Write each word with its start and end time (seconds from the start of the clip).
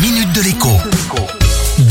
minute 0.00 0.32
de 0.32 0.42
l'écho. 0.42 0.68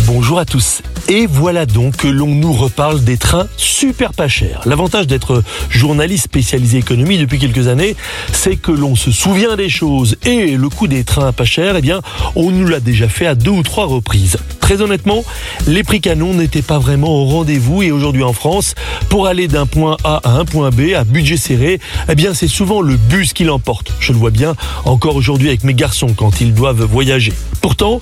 Bonjour 0.06 0.40
à 0.40 0.46
tous. 0.46 0.82
Et 1.10 1.26
voilà 1.26 1.66
donc 1.66 1.98
que 1.98 2.08
l'on 2.08 2.28
nous 2.28 2.54
reparle 2.54 3.04
des 3.04 3.18
trains 3.18 3.48
super 3.58 4.14
pas 4.14 4.30
chers. 4.30 4.62
L'avantage 4.66 5.08
d'être 5.08 5.44
journaliste 5.70 6.26
spécialisé 6.26 6.78
économie 6.78 7.18
depuis 7.18 7.38
quelques 7.38 7.68
années, 7.68 7.96
c'est 8.32 8.56
que 8.56 8.72
l'on 8.72 8.96
se 8.96 9.12
souvient 9.12 9.58
des 9.58 9.70
choses. 9.70 10.16
Et 10.26 10.56
le 10.56 10.70
coût 10.70 10.88
des 10.88 11.04
trains 11.04 11.34
pas 11.34 11.46
chers, 11.46 11.76
eh 11.76 11.82
bien, 11.82 12.02
on 12.36 12.52
nous 12.52 12.68
l'a 12.68 12.80
déjà 12.80 13.10
fait 13.10 13.28
à 13.28 13.36
deux 13.36 13.52
ou 13.52 13.64
trois 13.64 13.86
reprises. 13.86 14.38
Très 14.68 14.82
honnêtement, 14.82 15.24
les 15.66 15.82
prix 15.82 16.02
canons 16.02 16.34
n'étaient 16.34 16.62
pas 16.62 16.78
vraiment 16.78 17.08
au 17.08 17.24
rendez-vous 17.24 17.84
et 17.84 17.92
aujourd'hui 17.94 18.24
en 18.24 18.34
France, 18.34 18.76
pour 19.08 19.26
aller 19.26 19.48
d'un 19.48 19.66
point 19.66 19.96
A 20.04 20.20
à 20.26 20.32
un 20.32 20.44
point 20.44 20.72
B 20.72 20.94
à 20.94 21.06
budget 21.06 21.38
serré, 21.38 21.80
eh 22.10 22.16
bien, 22.16 22.34
c'est 22.34 22.50
souvent 22.50 22.82
le 22.82 22.98
bus 22.98 23.32
qui 23.32 23.46
l'emporte. 23.46 23.94
Je 24.02 24.12
le 24.12 24.18
vois 24.18 24.30
bien 24.30 24.58
encore 24.84 25.16
aujourd'hui 25.16 25.48
avec 25.48 25.64
mes 25.64 25.74
garçons 25.74 26.14
quand 26.14 26.42
ils 26.42 26.54
doivent 26.54 26.84
voyager. 26.84 27.32
Pourtant, 27.62 28.02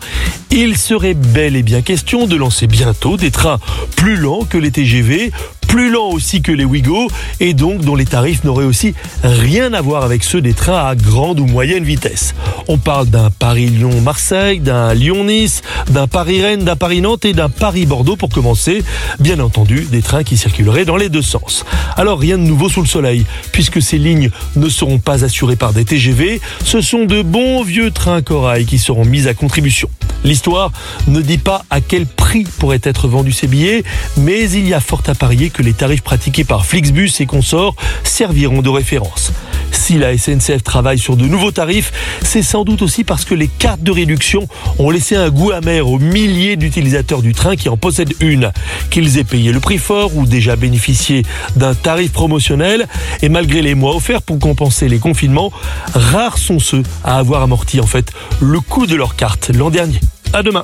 il 0.50 0.76
serait 0.76 1.14
bel 1.14 1.56
et 1.56 1.62
bien 1.62 1.84
question 1.84 2.26
de 2.26 2.36
lancer 2.36 2.66
bientôt 2.66 3.16
des 3.16 3.30
trains 3.30 3.60
plus 3.96 4.16
lents 4.16 4.44
que 4.50 4.58
les 4.58 4.72
TGV, 4.72 5.32
plus 5.76 5.90
lents 5.90 6.08
aussi 6.08 6.42
que 6.42 6.54
les 6.54 6.64
Ouigo, 6.64 7.10
et 7.42 7.54
donc 7.54 7.82
dont 7.82 7.98
les 7.98 8.06
tarifs 8.06 8.46
n'auraient 8.46 8.64
aussi 8.64 8.94
rien 9.24 9.74
à 9.74 9.82
voir 9.82 10.06
avec 10.06 10.24
ceux 10.24 10.40
des 10.40 10.54
trains 10.54 10.88
à 10.88 10.96
grande 10.96 11.42
ou 11.42 11.48
moyenne 11.48 11.84
vitesse. 11.84 12.34
On 12.70 12.78
parle 12.78 13.08
d'un 13.08 13.30
Paris-Lyon-Marseille, 13.30 14.62
d'un 14.62 14.94
Lyon-Nice, 14.94 15.64
d'un 15.90 16.08
Paris-Rennes, 16.08 16.64
d'un 16.64 16.78
Paris-Nantes 16.78 17.26
et 17.26 17.34
d'un 17.34 17.50
Paris-Bordeaux 17.50 18.16
pour 18.16 18.30
commencer. 18.30 18.86
Bien 19.20 19.42
entendu, 19.42 19.86
des 19.92 20.02
trains 20.02 20.24
qui 20.24 20.38
circuleraient 20.38 20.86
dans 20.86 20.96
les 20.96 21.10
deux 21.10 21.22
sens. 21.22 21.66
Alors 21.98 22.20
rien 22.20 22.38
de 22.38 22.44
nouveau 22.44 22.70
sous 22.70 22.82
le 22.82 22.88
soleil, 22.88 23.26
puisque 23.52 23.82
ces 23.82 23.98
lignes 23.98 24.30
ne 24.56 24.70
seront 24.70 25.00
pas 25.00 25.26
assurées 25.26 25.58
par 25.58 25.74
des 25.74 25.84
TGV, 25.84 26.40
ce 26.64 26.80
sont 26.80 27.04
de 27.04 27.22
bons 27.22 27.64
vieux 27.64 27.92
trains 27.92 28.22
corail 28.22 28.66
qui 28.66 28.80
seront 28.80 29.04
mis 29.04 29.28
à 29.28 29.34
contribution. 29.34 29.90
L'histoire 30.24 30.72
ne 31.08 31.20
dit 31.20 31.38
pas 31.38 31.66
à 31.70 31.82
quel 31.82 32.06
prix 32.06 32.25
pourraient 32.44 32.82
être 32.84 33.08
vendus 33.08 33.32
ces 33.32 33.48
billets, 33.48 33.84
mais 34.18 34.50
il 34.50 34.68
y 34.68 34.74
a 34.74 34.80
fort 34.80 35.04
à 35.08 35.16
parier 35.16 35.50
que 35.50 35.62
les 35.62 35.74
tarifs 35.74 36.02
pratiqués 36.02 36.44
par 36.44 36.66
Flixbus 36.66 37.12
et 37.20 37.26
consorts 37.26 37.76
serviront 38.04 38.62
de 38.62 38.70
référence. 38.70 39.32
Si 39.72 39.98
la 39.98 40.18
SNCF 40.18 40.64
travaille 40.64 40.98
sur 40.98 41.18
de 41.18 41.26
nouveaux 41.26 41.52
tarifs, 41.52 41.92
c'est 42.24 42.42
sans 42.42 42.64
doute 42.64 42.82
aussi 42.82 43.04
parce 43.04 43.26
que 43.26 43.36
les 43.36 43.48
cartes 43.48 43.84
de 43.84 43.92
réduction 43.92 44.48
ont 44.80 44.90
laissé 44.90 45.16
un 45.16 45.30
goût 45.30 45.52
amer 45.52 45.88
aux 45.88 46.00
milliers 46.00 46.56
d'utilisateurs 46.56 47.22
du 47.22 47.34
train 47.34 47.56
qui 47.56 47.70
en 47.70 47.78
possèdent 47.78 48.14
une. 48.20 48.52
Qu'ils 48.90 49.18
aient 49.18 49.24
payé 49.24 49.52
le 49.52 49.60
prix 49.60 49.78
fort 49.78 50.16
ou 50.16 50.26
déjà 50.26 50.56
bénéficié 50.56 51.24
d'un 51.56 51.76
tarif 51.76 52.12
promotionnel, 52.12 52.88
et 53.22 53.30
malgré 53.30 53.62
les 53.62 53.76
mois 53.76 53.96
offerts 53.96 54.22
pour 54.22 54.40
compenser 54.40 54.88
les 54.88 55.00
confinements, 55.00 55.52
rares 55.94 56.38
sont 56.38 56.60
ceux 56.60 56.84
à 57.04 57.18
avoir 57.18 57.44
amorti 57.44 57.80
en 57.80 57.88
fait 57.88 58.12
le 58.42 58.60
coût 58.60 58.88
de 58.88 58.96
leur 58.96 59.16
carte 59.16 59.52
l'an 59.54 59.70
dernier. 59.70 60.00
À 60.34 60.42
demain. 60.42 60.64